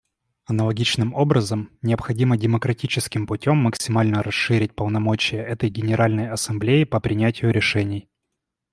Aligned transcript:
Аналогичным 0.45 1.13
образом, 1.13 1.69
необходимо 1.83 2.35
демократическим 2.35 3.27
путем 3.27 3.57
максимально 3.57 4.23
расширить 4.23 4.73
полномочия 4.73 5.43
этой 5.43 5.69
Генеральной 5.69 6.27
Ассамблеи 6.29 6.85
по 6.85 6.99
принятию 6.99 7.51
решений. 7.51 8.09